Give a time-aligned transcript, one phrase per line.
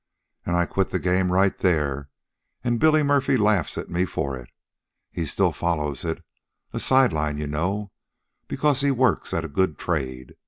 [0.47, 2.09] "An' I quit the game right there.
[2.63, 4.49] An' Billy Murphy's laughed at me for it.
[5.11, 6.23] He still follows it.
[6.73, 7.91] A side line, you know,
[8.47, 10.33] because he works at a good trade.